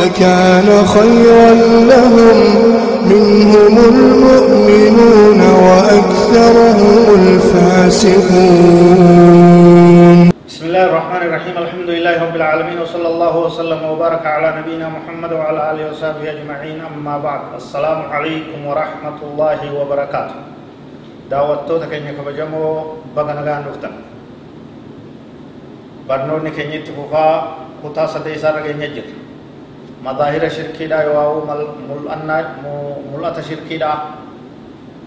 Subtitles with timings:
[0.00, 1.50] لكان خيرا
[1.92, 2.38] لهم.
[3.06, 8.58] منهم المؤمنون وأكثرهم الفاسقون.
[10.48, 11.54] بسم الله الرحمن الرحيم.
[11.64, 12.78] الحمد لله رب العالمين.
[12.82, 16.78] وصلى الله وسلم وبارك على نبينا محمد وعلى آله وصحبه أجمعين.
[16.90, 20.38] أما بعد السلام عليكم ورحمة الله وبركاته.
[21.26, 23.98] baga nagaan dhuftan
[26.06, 29.10] barnoonni keenya itti fufaa kutaa sadee isaarra keenya jira
[30.06, 32.36] مظاهر شركي دا يواو ملأنا
[33.10, 34.22] ملأت شركي دا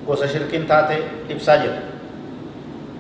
[0.09, 1.85] gosa shirkiin taate ibsaa jira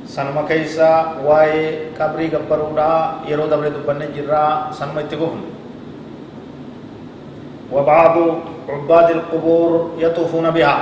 [0.05, 5.57] sanuma keessa waa'ee qabrii gabbaruudhaa yeroo dabre dubbanne jirraa sanuma itti gufne
[7.73, 8.15] وبعض
[8.69, 10.77] عباد القبور يطوفون بها.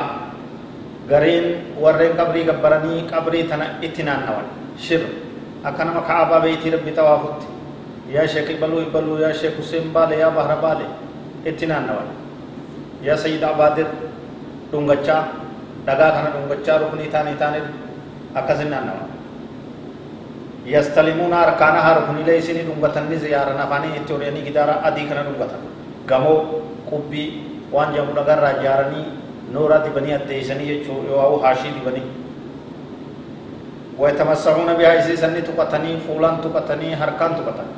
[1.11, 1.45] غرين
[1.80, 4.47] ورين قبري قبرني قبري تنا إتنان نوان
[4.80, 5.03] شر.
[5.67, 7.39] أكنا مكعبا بيتي ربي توافت
[8.11, 10.88] يا شيخ بلو بلو يا شيخ حسين بالي يا بحر بالي.
[11.50, 12.09] Itti naannawan
[13.08, 13.88] yaa sayyid abaadir
[14.72, 15.23] dhungachaa
[15.88, 17.64] dhagaa kana dhungachaa ruknii taanii taanii
[18.40, 19.08] akkasin naannawan
[20.73, 25.62] yastalimuuna arkaanahaa rukniilee isinii dhungatanni ziyaaran afaanii itti horiyanii gidaara adii kana dhungatan
[26.09, 26.38] gamoo
[26.90, 27.28] qubbii
[27.73, 29.06] waan jedhamu dhagarraa ijaaranii
[29.53, 32.08] nooraa dibanii addeeysanii jechuu yoo haashii dibanii
[34.02, 37.73] ويتمسحون بها إسيسني تقتني فولان تقتني هركان تقتني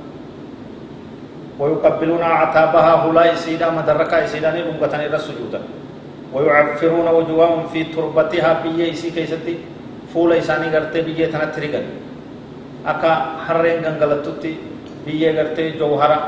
[1.59, 5.61] ويقبلون أعتابها هلا إسيدا مدركا إسيدا نلومتان إلى سجودا
[6.33, 9.55] ويعفرون وجوههم في تربتها بيه إسي كيستي
[10.13, 11.85] فول إساني غرتي بيه تنتريغن.
[12.87, 13.11] أكا
[13.47, 14.53] حرين غنغلتوتي
[15.05, 16.19] بيه غرتي جوهرا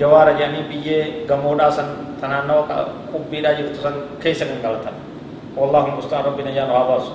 [0.00, 2.66] جوار جاني بيه غمودا سن تنانو
[3.14, 4.96] قبيدا جفتو سن كيس غنغلتان
[5.54, 7.06] والله المستعان ربنا جانو عباس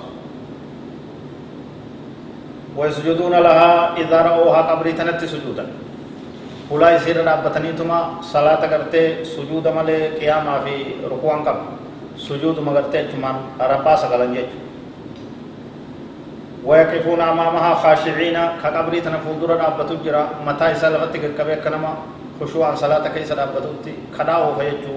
[2.76, 5.89] ويسجدون لها إذا رأوها قبري تنتي سجودا.
[6.70, 7.98] Ulaa isiirra dhaabbataniituma
[8.32, 10.74] salaata gartee sujuuda malee qiyaamaa fi
[11.10, 11.64] rukuwaan qabu
[12.16, 14.68] sujuuduma gartee achumaan rabbaa sagalan jechuudha
[16.64, 21.90] ويقفون أمامها خاشعين كقبري تنفوندر أبتو جرا متى إسا لفت كبير كنما
[22.40, 24.96] خشوعا صلاة كيسا أبتوتي كداو فيجو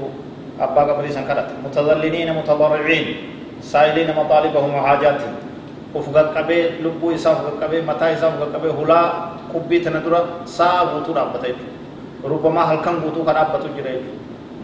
[0.60, 3.06] أبا قبري سنكرت متذللين متضرعين
[3.72, 5.34] سائلين مطالبهم وحاجاتهم
[6.00, 9.08] ufga qabee lubbuu isaa ufga qabee mataa isaa ufga qabee hulaa
[9.52, 10.20] kubbii tana dura
[10.58, 14.22] sa'a guutuu dhaabbata jechuudha rubamaa halkan guutuu kan dhaabbatu jira jechuudha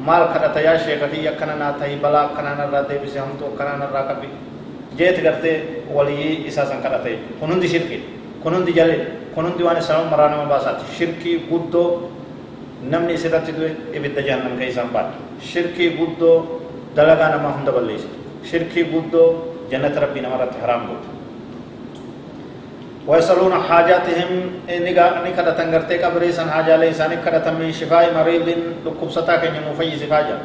[0.07, 4.27] maal kadhata yaa sheekatii akkana naa tahi balaa akkanaa narraa deebisee hamtuu akkanaa narraa qabi
[4.97, 5.55] jeeti gartee
[5.95, 8.01] walii isaa san kadhata jechuudha kun hundi shirkii
[8.43, 8.97] kun hundi jalli
[9.35, 11.87] kun hundi waan islaama maraa nama baasaati shirkii guddoo
[12.91, 15.13] namni isirratti du'e ibidda jahannam keessaan baadha
[15.51, 16.35] shirkii guddoo
[16.95, 18.07] dalagaa namaa hunda balleessa
[18.51, 19.27] shirkii guddoo
[19.71, 21.09] jannata rabbii namarratti haraam godha
[23.09, 24.31] ويسألون حاجاتهم.
[24.69, 28.47] نكرة تنغرتي قبري سن حاجة ليسان نكرة من شفاء مريض
[28.85, 30.37] لكم ستاك مفيز فاجا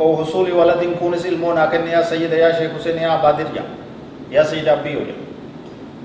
[0.00, 3.64] أو حصول ولد كونس المونا كن يا سيد يا شيخ حسين يا بادر جا
[4.28, 5.16] يا سيد أبيو جا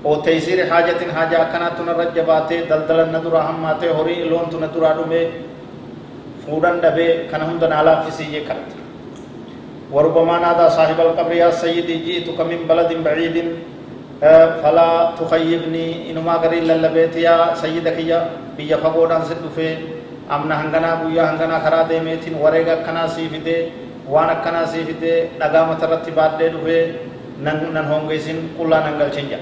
[0.04, 5.22] أو تيسير حاجة حاجة كنا تنرجباتي دلدل ندرا هماتي هوري لون تندرا دمي
[6.46, 8.70] فودن دبي كنهم دنالا فسي كرت.
[9.92, 13.36] وربما نادى صاحب القبر يا سيدي جئتك من بلد بعيد.
[14.62, 18.20] فلا تخيبني إنما غري للبيت يا سيدك يا
[18.56, 19.70] بيا فقودان سدفه
[20.34, 23.58] أمنا هنغنا بويا هنغنا خرا ديميتين وريغا كنا سيفده
[24.08, 26.80] وانا كنا سيفده دغام ترتيبات دي دفه
[27.44, 29.40] نن هونغيسين كلا ننگل چنجا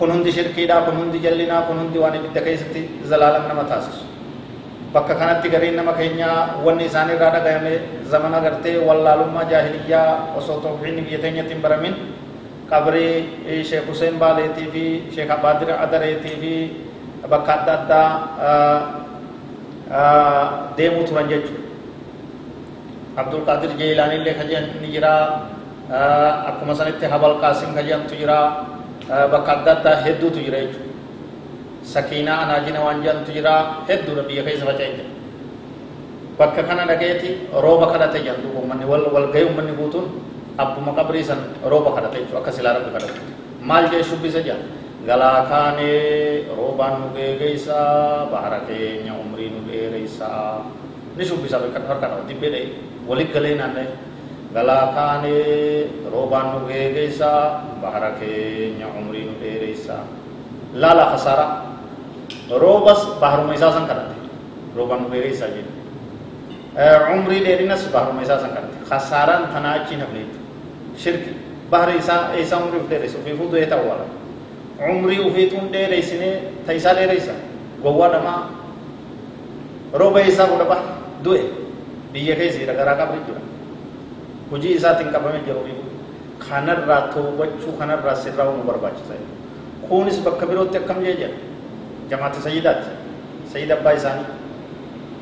[0.00, 4.08] kun hundi shirkiidha kun hundi jallinaa kun hundi waan ibidda keessatti zalaalam nama taasisu
[4.96, 7.74] bakka kanatti gariin nama keenya wanni isaan irraa dhagayame
[8.08, 11.94] zamana gartee wallaalummaa jaahiliyyaa osoo tawxiidni biyya teenyatti hin baramin
[12.70, 14.84] qabrii sheek Hussein Baaleetii fi
[15.14, 16.52] sheek Abaadir Adareetii fi
[17.28, 18.08] bakka adda addaa
[20.78, 21.60] deemuu turan jechuudha.
[23.18, 25.42] Abdul Qaadir Jeelaan illee ka jedhan ni jira
[26.46, 28.64] akkuma sanitti Habal Qaasim ka jedhantu jira
[29.06, 30.88] bakka adda addaa hedduutu jira jechuudha.
[31.82, 35.10] Sakiinaa Anaajina waan jedhantu jira hedduudha biyya keessa faca'e jira.
[36.38, 40.06] Bakka kana dhageeti rooba kadhate jedhan duuba uummanni wal gahee uummanni guutuun
[40.58, 43.20] abbuma qabrii san rooba kadhate jechuudha akka silaa rabbi kadhate
[43.62, 44.64] maal jee shubbisa jedha
[45.06, 50.64] galaa kaanee roobaan nu geegeysaa bahara keenya umrii nu dheereysaa
[51.16, 52.66] ni shubbisa beekan harkadha dibbee dha'e
[53.08, 53.88] walit galee naanna'e
[54.54, 57.30] galaa kaanee roobaan nu geegeessa
[57.82, 58.12] bahara
[59.28, 59.34] nu
[61.16, 61.46] kasaara
[62.62, 64.16] roobas baharuma isaa san kadhate
[64.76, 65.72] roobaan nu geegeessaa jedhe
[67.16, 69.96] umrii dheerinas baharuma isaa san kadhate kasaaraan tanaa achi
[70.96, 71.34] shirki
[71.70, 74.04] bahari isaa isaa umrii uf dheereysa ufiifuu du'ee ta'uwala
[74.90, 76.30] umrii ufiituun dheereysine
[76.66, 77.32] ta isaa dheereysa
[77.82, 78.40] gowwaa dhamaa
[79.92, 80.80] rooba isaa godha bah
[81.24, 81.42] du'e
[82.12, 83.40] biyya keessi dhagaraa qabri jira
[84.50, 85.62] hojii isaatiin qabamee jiru
[86.48, 89.14] kanarraa toobachuu kanarraa sirraa nu barbaachisa
[89.88, 91.38] kunis bakka birootti akkam jee jedha
[92.10, 92.90] jamaata sayyidaati
[93.52, 94.26] sayyid abbaa isaanii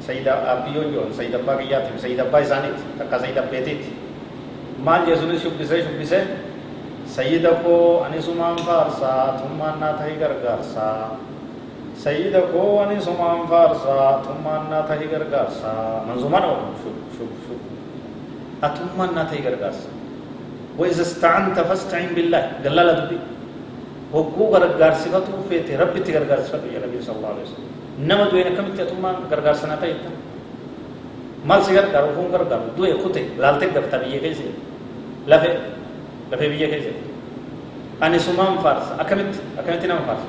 [0.07, 3.91] sayyid abiyyoon jiran sayyid abbaa kiyyaati sayyid abbaa isaaniiti akka sayyid abbeetiiti
[4.87, 6.23] maal jesuunis shubbisee shubbisee
[7.17, 11.19] sayyida koo ani sumaan faarsaa tummaan naa tahii gargaarsaa
[12.05, 17.61] sayyida koo ani sumaan faarsaa tummaan naa tahii gargaarsaa manzumaan oolu shub shub shub
[18.67, 19.89] atummaan naa tahii gargaarsa
[20.81, 23.19] وإذا استعنت فاستعن بالله قال لا دبي
[24.15, 27.67] هو غرغار صفته فيته ربي تغرغار صفته يا نبي صلى الله عليه وسلم
[28.09, 30.11] نما دوينا كم تتما غرغار سناتا يتا
[31.49, 34.49] غارو فون غرغار دوي كوتي لالته غرتا بيه كيسي
[35.31, 35.53] لفه
[36.33, 36.93] لفه بيه كيسي
[38.03, 40.25] أنا سمام فارس أكمت أكمت نام فارس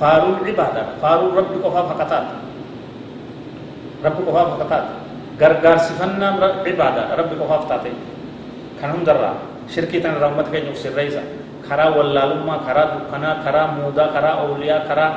[0.00, 2.26] فارو العبادة فارو ربي قفا فقطات
[4.04, 4.84] ربي قفا فقطات
[5.40, 6.28] غرغار صفنا
[6.66, 7.84] عبادة ربي قفا فقطات
[8.80, 9.32] كان هم درا
[9.74, 11.20] شركي تن رحمت کے جو سر رئیسا
[11.68, 15.08] خرا واللالما خرا دکنا خرا مودا خرا اولیاء خرا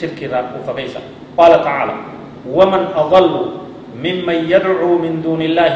[0.00, 1.00] شركي راكو فقيسا
[1.36, 1.94] قال تعالى
[2.48, 3.59] ومن أضل
[3.96, 5.74] ممن يدعو من دون الله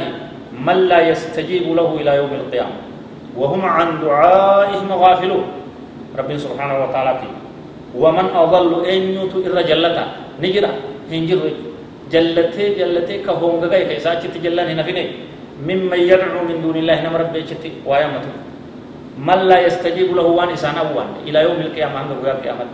[0.55, 2.77] من لا يستجيب له إلى يوم القيامة.
[3.35, 5.47] وهم عن دعائهم غافلون.
[6.19, 7.29] رب سبحانه وتعالى في
[7.99, 10.05] ومن أضل أن يتو إر جلتا
[10.43, 10.71] نجرا
[11.11, 11.41] هنجر.
[12.13, 14.93] جلته جلته كهونغا كيسا تجلان هنا في
[15.67, 18.33] ممن يدعو من دون الله نمر بيشتي ويامته
[19.19, 21.25] من لا يستجيب له وان إسانا وان.
[21.27, 22.65] إلى يوم القيامة عند قيام القيامة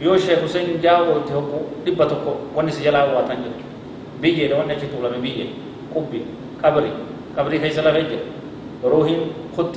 [0.00, 3.02] يو شيخ حسين جاو تهكو دبتكو وان سجلا
[4.18, 5.46] واتنجل بيجي لو أنك تقول من بيجي
[5.94, 6.22] قبي
[6.64, 6.92] قبري
[7.38, 8.18] قبري كيس لا فيجي
[8.84, 9.20] روحين
[9.56, 9.76] خد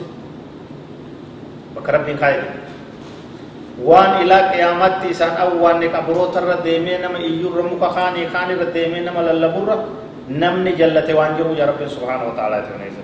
[1.75, 2.43] بكرب بن خايد
[3.83, 8.99] وان إلى قيامت إسان أو وان قبرو تر ديمي نما إيور رمك خاني خاني رديمي
[8.99, 9.69] نما للبر
[10.29, 13.03] نمني جلت وانجروا يا رب سبحانه وتعالى تونيزه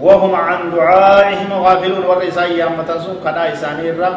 [0.00, 4.10] وهم عن دعائهم غافلون والرسائي يا متنسون كدا إساني الرا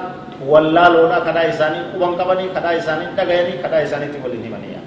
[0.48, 4.82] ولا لونا كدا إساني كبان كباني كدا إساني دغيني كدا إساني تقولني منيا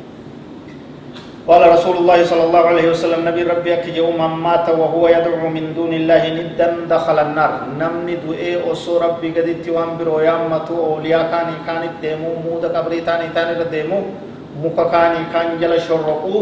[1.49, 5.73] قال رسول الله صلى الله عليه وسلم نبي ربي أكي من مات وهو يدعو من
[5.73, 7.53] دون الله ندا دخل النار.
[7.81, 13.33] نمني دوئي أسو ربي قد اتوان برو يامتو أولياء كاني كانت ديمو مودا قبري تاني
[13.33, 13.99] تاني رديمو
[14.61, 16.37] مكا كاني كان جل شرقو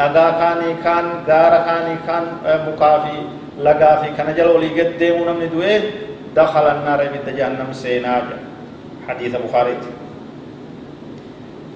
[0.00, 2.24] دغا كاني كان غار كاني كان
[2.72, 3.18] مكافي
[3.60, 5.76] لغا في كان جل ولي قد ديمو نمني دوئي
[6.32, 8.26] دخل النار بيت جهنم سيناج
[9.08, 9.76] حديث بخاري.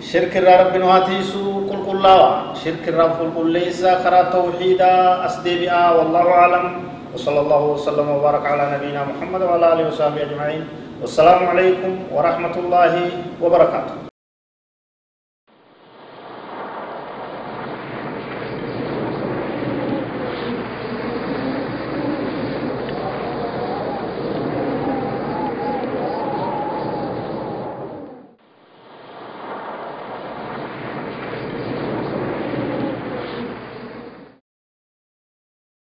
[0.00, 1.55] شرك الرب نواتيسو
[1.86, 6.64] قل قل لا شرك الرب قل قل ليس خرا توحيدا أسدبئا والله أعلم.
[7.14, 10.62] وصلى الله وسلم وبارك على نبينا محمد وعلى آله وصحبه أجمعين.
[11.00, 12.92] والسلام عليكم ورحمة الله
[13.42, 14.05] وبركاته.